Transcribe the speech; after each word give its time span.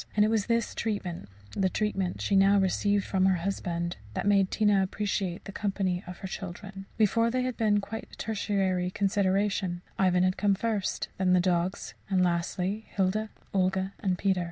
And 0.15 0.25
it 0.25 0.29
was 0.29 0.47
this 0.47 0.73
treatment 0.73 1.29
the 1.51 1.69
treatment 1.69 2.21
she 2.21 2.35
now 2.35 2.57
received 2.57 3.05
from 3.05 3.27
her 3.27 3.35
husband 3.43 3.97
that 4.15 4.25
made 4.25 4.49
Tina 4.49 4.81
appreciate 4.81 5.45
the 5.45 5.51
company 5.51 6.03
of 6.07 6.17
her 6.21 6.27
children. 6.27 6.87
Before, 6.97 7.29
they 7.29 7.43
had 7.43 7.55
been 7.55 7.79
quite 7.81 8.07
a 8.11 8.15
tertiary 8.17 8.89
consideration 8.89 9.83
Ivan 9.99 10.23
had 10.23 10.37
come 10.37 10.55
first; 10.55 11.09
then 11.19 11.33
the 11.33 11.39
dogs; 11.39 11.93
and 12.09 12.23
lastly, 12.23 12.87
Hilda, 12.89 13.29
Olga, 13.53 13.93
and 13.99 14.17
Peter. 14.17 14.39